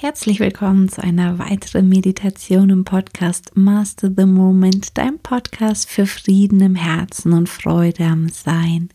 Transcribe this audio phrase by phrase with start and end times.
[0.00, 6.60] Herzlich willkommen zu einer weiteren Meditation im Podcast Master the Moment, dein Podcast für Frieden
[6.60, 8.90] im Herzen und Freude am Sein.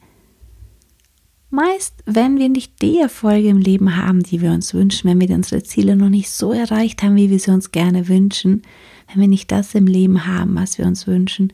[1.49, 5.35] Meist, wenn wir nicht die Erfolge im Leben haben, die wir uns wünschen, wenn wir
[5.35, 8.61] unsere Ziele noch nicht so erreicht haben, wie wir sie uns gerne wünschen,
[9.11, 11.51] wenn wir nicht das im Leben haben, was wir uns wünschen,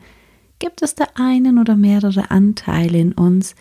[0.60, 3.56] gibt es da einen oder mehrere Anteile in uns,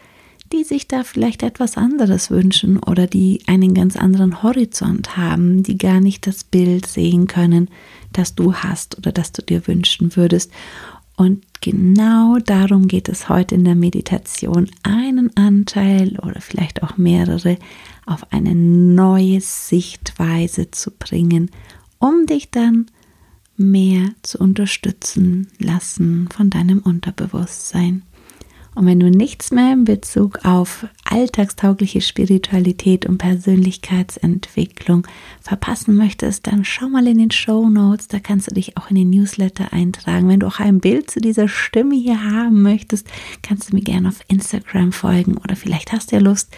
[0.63, 5.99] sich da vielleicht etwas anderes wünschen oder die einen ganz anderen Horizont haben, die gar
[5.99, 7.69] nicht das Bild sehen können,
[8.13, 10.51] das du hast oder das du dir wünschen würdest.
[11.15, 17.57] Und genau darum geht es heute in der Meditation, einen Anteil oder vielleicht auch mehrere
[18.05, 21.51] auf eine neue Sichtweise zu bringen,
[21.99, 22.85] um dich dann
[23.57, 28.03] mehr zu unterstützen lassen von deinem Unterbewusstsein.
[28.75, 35.07] Und wenn du nichts mehr in Bezug auf alltagstaugliche Spiritualität und Persönlichkeitsentwicklung
[35.41, 38.95] verpassen möchtest, dann schau mal in den Show Notes, da kannst du dich auch in
[38.95, 40.29] den Newsletter eintragen.
[40.29, 43.07] Wenn du auch ein Bild zu dieser Stimme hier haben möchtest,
[43.41, 46.55] kannst du mir gerne auf Instagram folgen oder vielleicht hast du ja Lust,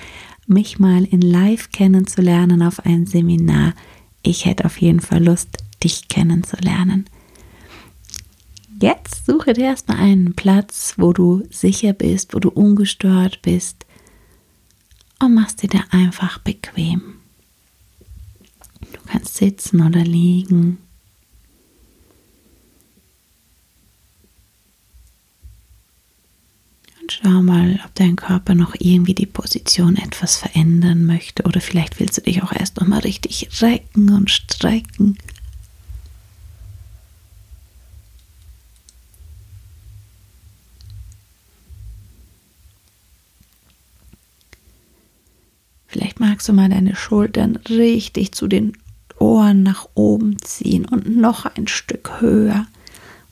[0.48, 3.74] mich mal in Live kennenzulernen auf ein Seminar.
[4.22, 7.06] Ich hätte auf jeden Fall Lust, dich kennenzulernen.
[8.82, 13.86] Jetzt suche dir erstmal einen Platz, wo du sicher bist, wo du ungestört bist
[15.20, 17.18] und machst dir da einfach bequem.
[18.92, 20.80] Du kannst sitzen oder liegen.
[27.04, 32.00] Und schau mal, ob dein Körper noch irgendwie die Position etwas verändern möchte oder vielleicht
[32.00, 35.20] willst du dich auch erst noch mal richtig recken und strecken.
[45.92, 48.74] Vielleicht magst du mal deine Schultern richtig zu den
[49.18, 52.68] Ohren nach oben ziehen und noch ein Stück höher.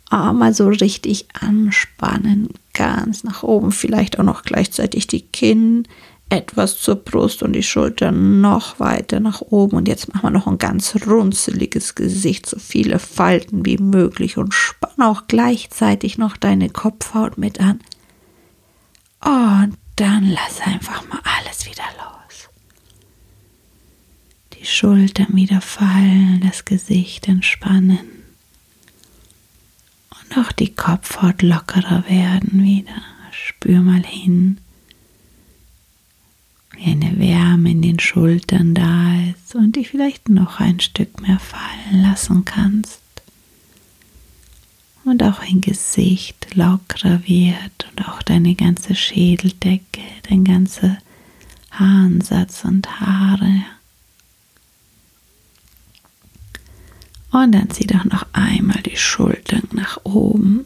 [0.10, 5.88] Arme so richtig anspannen, ganz nach oben, vielleicht auch noch gleichzeitig die Kinn
[6.30, 9.78] etwas zur Brust und die Schultern noch weiter nach oben.
[9.78, 14.54] Und jetzt machen wir noch ein ganz runzeliges Gesicht, so viele Falten wie möglich und
[14.54, 17.80] spann auch gleichzeitig noch deine Kopfhaut mit an.
[19.24, 22.19] Und dann lass einfach mal alles wieder los
[24.60, 28.00] die Schultern wieder fallen, das Gesicht entspannen
[30.30, 33.02] und auch die Kopfhaut lockerer werden wieder.
[33.32, 34.58] Spür mal hin,
[36.76, 41.40] wie eine Wärme in den Schultern da ist und dich vielleicht noch ein Stück mehr
[41.40, 43.00] fallen lassen kannst.
[45.06, 50.98] Und auch ein Gesicht lockerer wird und auch deine ganze Schädeldecke, dein ganzer
[51.72, 53.64] Haaransatz und Haare
[57.32, 60.66] Und dann zieh doch noch einmal die Schultern nach oben,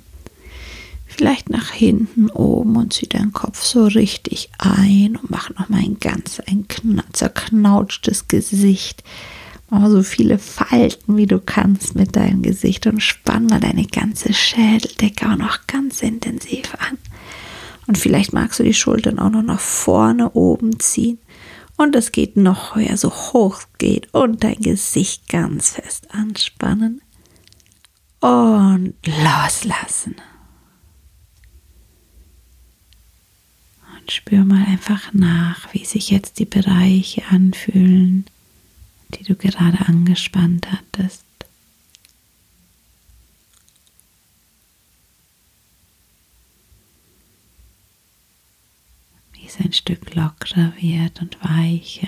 [1.07, 5.79] vielleicht nach hinten oben und zieh deinen Kopf so richtig ein und mach noch mal
[5.79, 6.65] ein ganz ein
[7.11, 9.03] zerknautschtes Gesicht.
[9.69, 14.33] Mach so viele Falten, wie du kannst mit deinem Gesicht und spann mal deine ganze
[14.33, 16.97] Schädeldecke auch noch ganz intensiv an.
[17.87, 21.17] Und vielleicht magst du die Schultern auch noch nach vorne oben ziehen
[21.77, 27.01] und es geht noch höher, so hoch es geht und dein Gesicht ganz fest anspannen
[28.19, 30.15] und loslassen.
[33.97, 38.25] Und spür mal einfach nach, wie sich jetzt die Bereiche anfühlen,
[39.09, 41.23] die du gerade angespannt hattest.
[49.53, 52.07] es ein Stück lockerer wird und weicher.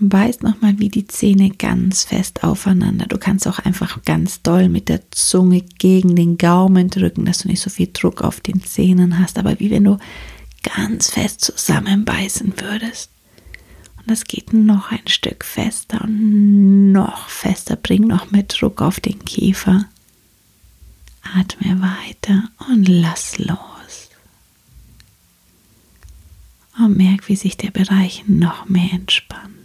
[0.00, 3.06] und beiß nochmal wie die Zähne ganz fest aufeinander.
[3.06, 7.48] Du kannst auch einfach ganz doll mit der Zunge gegen den Gaumen drücken, dass du
[7.48, 9.98] nicht so viel Druck auf den Zähnen hast, aber wie wenn du
[10.62, 13.10] ganz fest zusammenbeißen würdest.
[13.98, 17.76] Und das geht noch ein Stück fester und noch fester.
[17.76, 19.86] Bring noch mehr Druck auf den Kiefer.
[21.22, 24.10] Atme weiter und lass los.
[26.78, 29.61] Und merk, wie sich der Bereich noch mehr entspannt.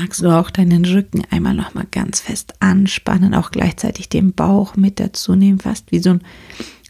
[0.00, 4.98] Magst du auch deinen Rücken einmal nochmal ganz fest anspannen, auch gleichzeitig den Bauch mit
[4.98, 6.18] dazu nehmen, fast wie so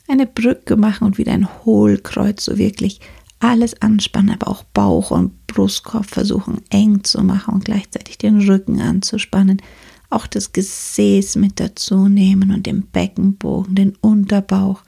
[0.07, 3.01] eine Brücke machen und wieder ein Hohlkreuz, so wirklich
[3.41, 8.81] alles anspannen, aber auch Bauch und Brustkorb versuchen eng zu machen und gleichzeitig den Rücken
[8.81, 9.61] anzuspannen.
[10.09, 14.83] Auch das Gesäß mit dazu nehmen und den Beckenbogen, den Unterbauch.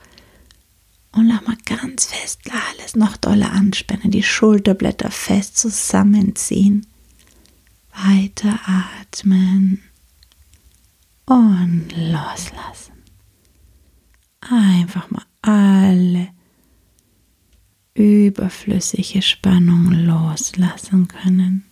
[1.11, 6.85] Und nochmal ganz fest alles noch doller anspannen, die Schulterblätter fest zusammenziehen.
[7.95, 9.81] Weiter atmen
[11.25, 12.93] und loslassen.
[14.41, 16.29] Einfach mal alle
[17.93, 21.65] überflüssige Spannung loslassen können.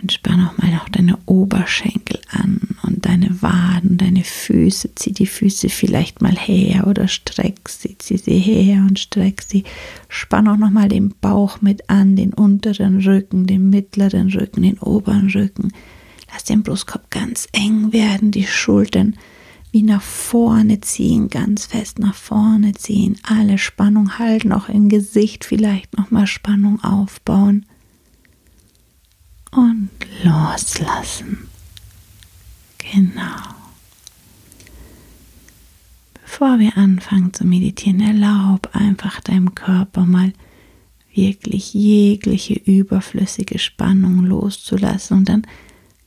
[0.00, 2.57] Und spann auch mal auch deine Oberschenkel an
[3.08, 4.94] deine Waden, deine Füße.
[4.94, 9.64] Zieh die Füße vielleicht mal her oder streck sie, zieh sie her und streck sie.
[10.08, 14.78] Spann auch noch mal den Bauch mit an, den unteren Rücken, den mittleren Rücken, den
[14.78, 15.72] oberen Rücken.
[16.30, 19.16] Lass den Brustkorb ganz eng werden, die Schultern
[19.70, 23.18] wie nach vorne ziehen, ganz fest nach vorne ziehen.
[23.22, 27.66] Alle Spannung halten, auch im Gesicht vielleicht noch mal Spannung aufbauen
[29.50, 29.90] und
[30.22, 31.48] loslassen.
[32.92, 33.54] Genau.
[36.22, 40.32] Bevor wir anfangen zu meditieren, erlaub einfach deinem Körper mal
[41.12, 45.46] wirklich jegliche überflüssige Spannung loszulassen und dann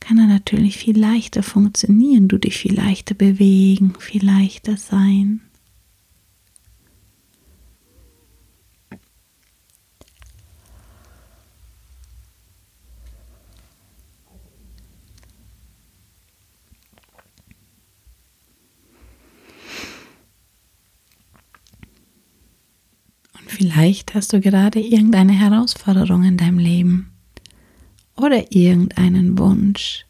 [0.00, 5.40] kann er natürlich viel leichter funktionieren, du dich viel leichter bewegen, viel leichter sein.
[23.62, 27.12] Vielleicht hast du gerade irgendeine Herausforderung in deinem Leben
[28.16, 30.04] oder irgendeinen Wunsch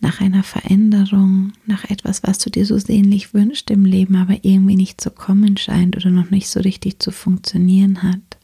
[0.00, 4.74] nach einer Veränderung, nach etwas, was du dir so sehnlich wünschst im Leben, aber irgendwie
[4.74, 8.38] nicht zu kommen scheint oder noch nicht so richtig zu funktionieren hat.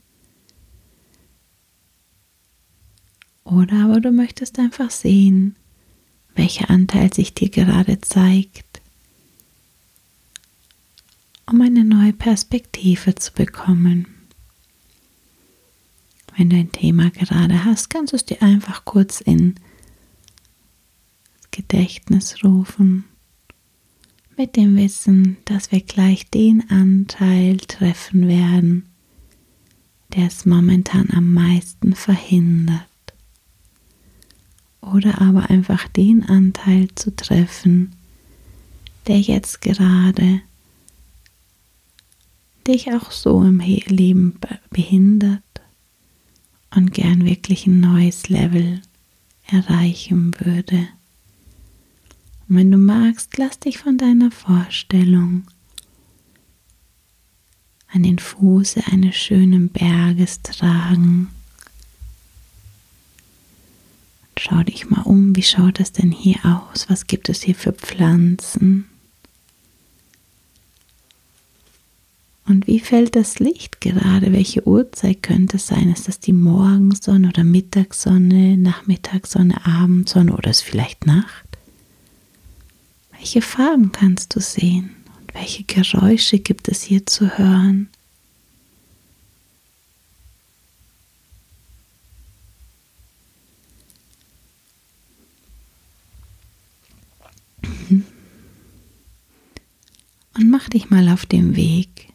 [3.42, 5.56] Oder aber du möchtest einfach sehen,
[6.36, 8.69] welcher Anteil sich dir gerade zeigt
[11.50, 14.06] um eine neue Perspektive zu bekommen.
[16.36, 19.56] Wenn du ein Thema gerade hast, kannst du es dir einfach kurz in
[21.50, 23.04] Gedächtnis rufen,
[24.36, 28.88] mit dem Wissen, dass wir gleich den Anteil treffen werden,
[30.14, 32.86] der es momentan am meisten verhindert.
[34.80, 37.96] Oder aber einfach den Anteil zu treffen,
[39.08, 40.42] der jetzt gerade
[42.70, 44.38] dich auch so im Leben
[44.70, 45.42] behindert
[46.74, 48.80] und gern wirklich ein neues Level
[49.46, 50.88] erreichen würde.
[52.48, 55.44] Und wenn du magst, lass dich von deiner Vorstellung
[57.88, 61.28] an den Fuße eines schönen Berges tragen.
[64.38, 66.88] schau dich mal um, wie schaut es denn hier aus?
[66.88, 68.89] Was gibt es hier für Pflanzen?
[72.50, 74.32] Und wie fällt das Licht gerade?
[74.32, 75.88] Welche Uhrzeit könnte es sein?
[75.88, 81.46] Ist das die Morgensonne oder Mittagssonne, Nachmittagssonne, Abendsonne oder ist vielleicht Nacht?
[83.12, 84.90] Welche Farben kannst du sehen?
[85.20, 87.88] Und welche Geräusche gibt es hier zu hören?
[100.34, 102.09] Und mach dich mal auf den Weg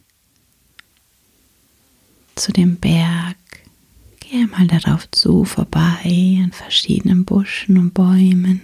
[2.36, 3.36] zu dem Berg.
[4.20, 8.60] Gehe mal darauf zu, vorbei an verschiedenen Buschen und Bäumen.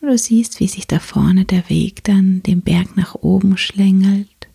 [0.00, 4.48] Du siehst, wie sich da vorne der Weg dann den Berg nach oben schlängelt.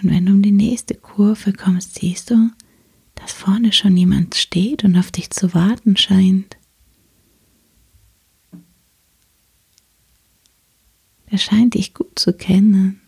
[0.00, 2.50] Und wenn du um die nächste Kurve kommst, siehst du,
[3.16, 6.56] dass vorne schon jemand steht und auf dich zu warten scheint.
[11.26, 12.99] Er scheint dich gut zu kennen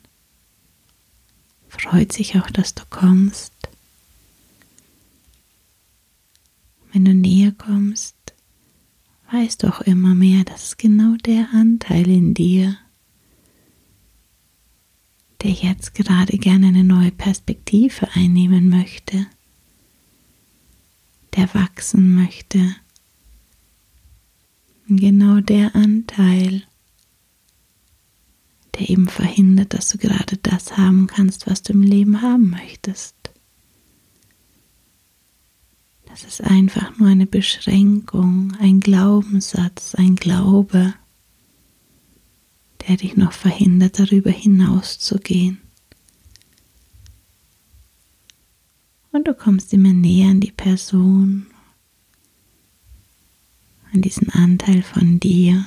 [1.81, 3.52] freut sich auch, dass du kommst.
[6.93, 8.14] Wenn du näher kommst,
[9.31, 12.76] weißt du auch immer mehr, dass genau der Anteil in dir,
[15.43, 19.26] der jetzt gerade gerne eine neue Perspektive einnehmen möchte,
[21.35, 22.76] der wachsen möchte,
[24.88, 26.64] Genau der Anteil,
[28.75, 33.14] der eben verhindert, dass du gerade das haben kannst, was du im Leben haben möchtest.
[36.07, 40.93] Das ist einfach nur eine Beschränkung, ein Glaubenssatz, ein Glaube,
[42.87, 45.59] der dich noch verhindert, darüber hinauszugehen.
[49.12, 51.47] Und du kommst immer näher an die Person,
[53.93, 55.67] an diesen Anteil von dir.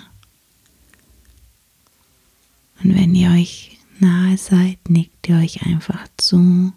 [2.83, 6.73] Und wenn ihr euch nahe seid, nickt ihr euch einfach zu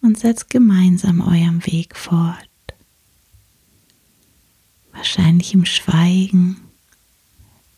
[0.00, 2.36] und setzt gemeinsam eurem Weg fort.
[4.92, 6.60] Wahrscheinlich im Schweigen.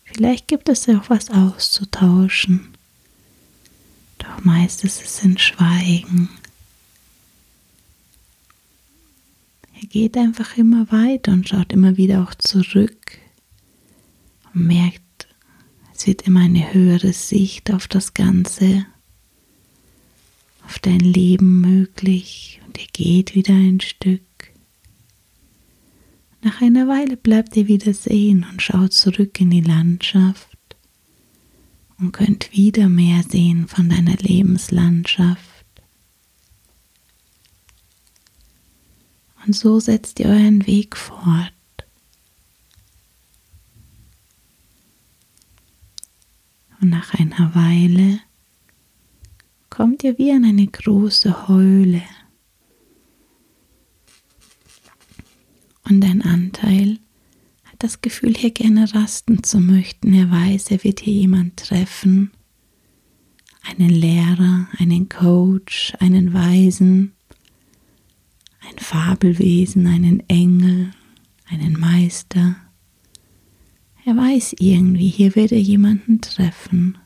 [0.03, 2.75] Vielleicht gibt es ja auch was auszutauschen.
[4.17, 6.29] Doch meist ist es in Schweigen.
[9.81, 13.17] Er geht einfach immer weiter und schaut immer wieder auch zurück
[14.53, 15.01] und merkt,
[15.95, 18.85] es wird immer eine höhere Sicht auf das Ganze
[20.65, 24.21] auf dein Leben möglich und ihr geht wieder ein Stück.
[26.41, 30.57] Nach einer Weile bleibt ihr wieder sehen und schaut zurück in die Landschaft
[31.97, 35.39] und könnt wieder mehr sehen von deiner Lebenslandschaft.
[39.45, 41.54] Und so setzt ihr euren Weg fort.
[46.85, 48.19] Und nach einer Weile
[49.71, 52.03] kommt ihr wie an eine große Heule.
[55.89, 56.99] Und ein Anteil
[57.63, 60.13] hat das Gefühl, hier gerne rasten zu möchten.
[60.13, 62.29] Er weiß, er wird hier jemand treffen,
[63.63, 67.13] einen Lehrer, einen Coach, einen Weisen,
[68.59, 70.91] ein Fabelwesen, einen Engel,
[71.47, 72.57] einen Meister.
[74.07, 76.99] Er weiß irgendwie, hier wird er jemanden treffen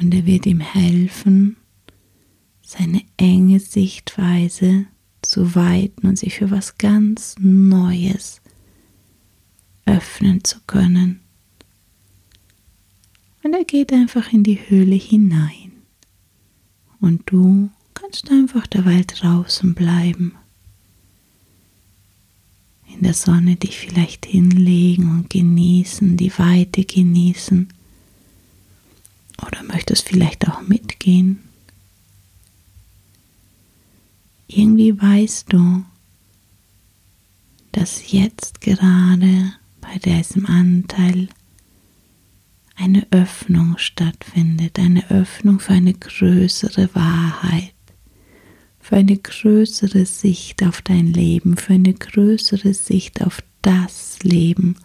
[0.00, 1.56] und er wird ihm helfen,
[2.62, 4.86] seine enge Sichtweise
[5.22, 8.40] zu weiten und sich für was ganz Neues
[9.86, 11.18] öffnen zu können.
[13.42, 15.72] Und er geht einfach in die Höhle hinein.
[17.00, 20.36] Und du kannst einfach derweil draußen bleiben.
[22.96, 27.68] In der Sonne dich vielleicht hinlegen und genießen, die Weite genießen
[29.46, 31.40] oder möchtest vielleicht auch mitgehen?
[34.48, 35.84] Irgendwie weißt du,
[37.72, 41.28] dass jetzt gerade bei diesem Anteil
[42.76, 47.74] eine Öffnung stattfindet, eine Öffnung für eine größere Wahrheit,
[48.86, 54.76] für eine größere Sicht auf dein Leben, für eine größere Sicht auf das Leben,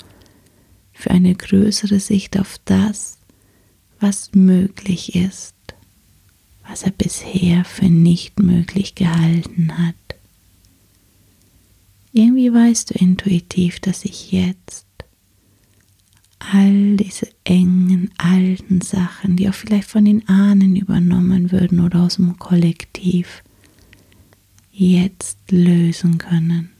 [0.91, 3.19] für eine größere Sicht auf das,
[3.99, 5.53] was möglich ist,
[6.67, 9.93] was er bisher für nicht möglich gehalten hat.
[12.11, 14.87] Irgendwie weißt du intuitiv, dass ich jetzt
[16.39, 22.15] all diese engen, alten Sachen, die auch vielleicht von den Ahnen übernommen würden oder aus
[22.15, 23.43] dem Kollektiv,
[24.81, 26.71] jetzt lösen können.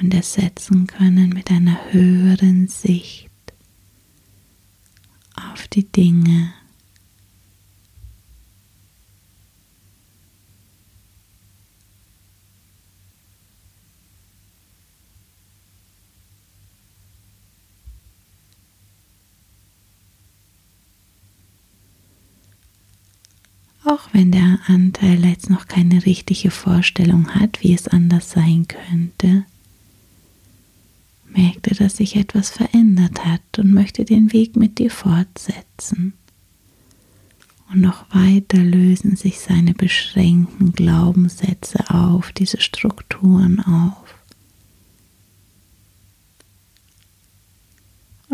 [0.00, 3.30] und ersetzen können mit einer höheren Sicht
[5.34, 6.52] auf die Dinge.
[23.86, 29.44] Auch wenn der Anteil jetzt noch keine richtige Vorstellung hat, wie es anders sein könnte,
[31.26, 36.14] merkte, dass sich etwas verändert hat und möchte den Weg mit dir fortsetzen.
[37.70, 44.14] Und noch weiter lösen sich seine beschränkten Glaubenssätze auf, diese Strukturen auf.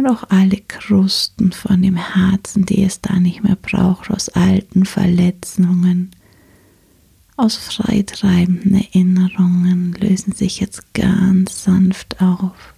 [0.01, 4.87] Und auch alle Krusten von dem Herzen, die es da nicht mehr braucht, aus alten
[4.87, 6.13] Verletzungen,
[7.37, 12.73] aus freitreibenden Erinnerungen, lösen sich jetzt ganz sanft auf.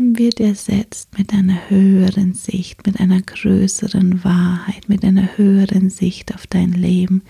[0.00, 6.46] Wird ersetzt mit einer höheren Sicht, mit einer größeren Wahrheit, mit einer höheren Sicht auf
[6.46, 7.22] dein Leben,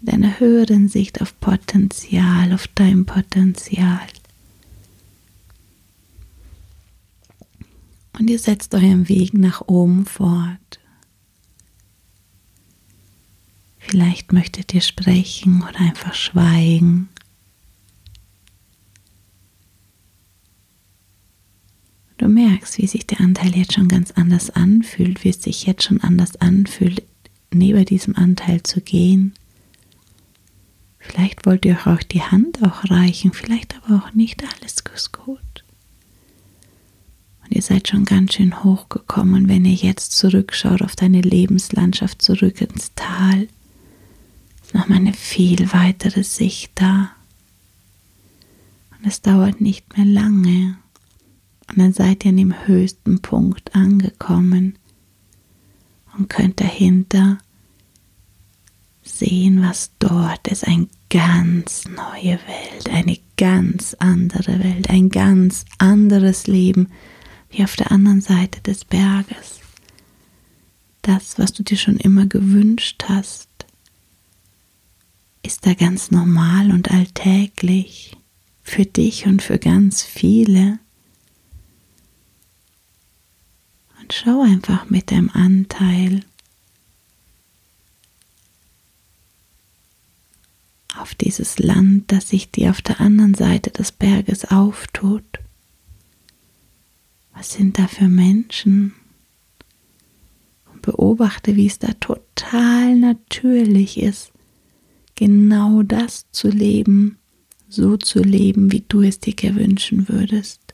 [0.00, 4.06] mit einer höheren Sicht auf Potenzial, auf dein Potenzial.
[8.18, 10.80] Und ihr setzt euren Weg nach oben fort.
[13.78, 17.08] Vielleicht möchtet ihr sprechen oder einfach schweigen.
[22.18, 25.84] Du merkst, wie sich der Anteil jetzt schon ganz anders anfühlt, wie es sich jetzt
[25.84, 27.04] schon anders anfühlt,
[27.52, 29.34] neben diesem Anteil zu gehen.
[30.98, 34.42] Vielleicht wollt ihr euch die Hand auch reichen, vielleicht aber auch nicht.
[34.42, 35.38] Alles ist gut.
[37.44, 42.60] Und ihr seid schon ganz schön hochgekommen, wenn ihr jetzt zurückschaut auf deine Lebenslandschaft, zurück
[42.60, 43.46] ins Tal.
[44.62, 47.12] Ist nochmal eine viel weitere Sicht da.
[48.90, 50.76] Und es dauert nicht mehr lange.
[51.68, 54.78] Und dann seid ihr an dem höchsten Punkt angekommen
[56.16, 57.38] und könnt dahinter
[59.02, 60.66] sehen, was dort ist.
[60.66, 66.88] Eine ganz neue Welt, eine ganz andere Welt, ein ganz anderes Leben
[67.50, 69.60] wie auf der anderen Seite des Berges.
[71.02, 73.48] Das, was du dir schon immer gewünscht hast,
[75.42, 78.16] ist da ganz normal und alltäglich
[78.62, 80.78] für dich und für ganz viele.
[84.08, 86.22] Und schau einfach mit deinem Anteil
[90.96, 95.26] auf dieses Land, das sich dir auf der anderen Seite des Berges auftut.
[97.34, 98.94] Was sind da für Menschen?
[100.72, 104.32] Und beobachte, wie es da total natürlich ist,
[105.16, 107.18] genau das zu leben,
[107.68, 110.67] so zu leben, wie du es dir gewünschen würdest.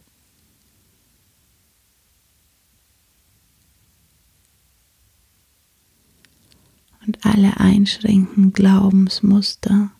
[7.06, 9.90] Und alle einschränkenden Glaubensmuster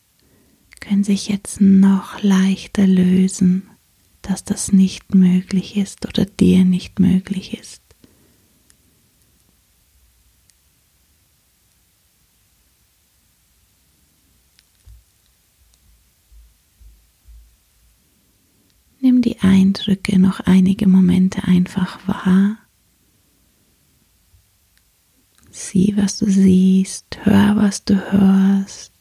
[0.80, 3.68] können sich jetzt noch leichter lösen,
[4.22, 7.82] dass das nicht möglich ist oder dir nicht möglich ist.
[19.00, 22.63] Nimm die Eindrücke noch einige Momente einfach wahr.
[25.56, 28.92] Sieh, was du siehst, hör, was du hörst.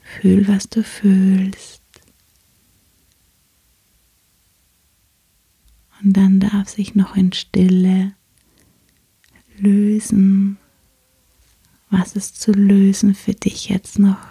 [0.00, 1.82] Fühl, was du fühlst.
[6.00, 8.14] Und dann darf sich noch in Stille
[9.58, 10.56] lösen,
[11.90, 14.26] was es zu lösen für dich jetzt noch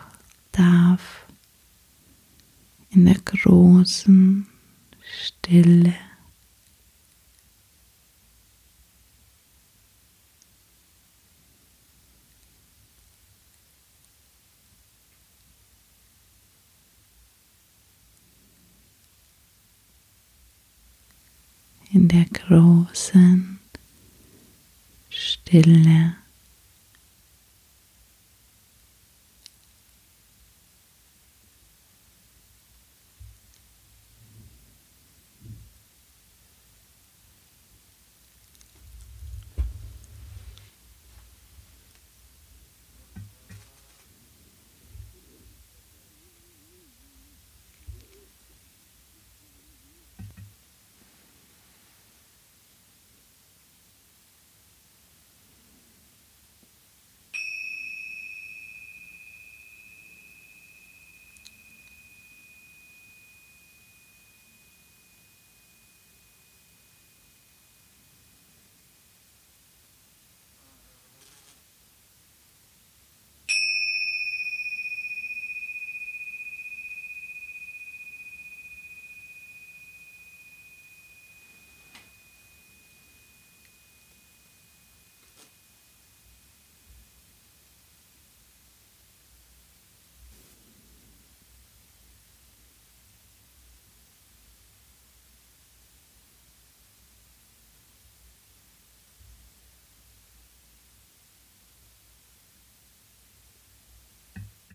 [0.51, 1.27] darf.
[2.89, 4.47] In der großen
[5.21, 5.93] Stille.
[21.91, 23.59] in der großen
[25.09, 26.16] Stille.